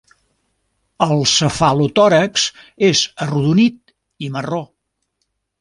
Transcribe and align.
El 1.05 1.21
cefalotòrax 1.33 2.47
és 2.89 3.05
arrodonit 3.27 3.95
i 4.29 4.33
marró. 4.39 4.67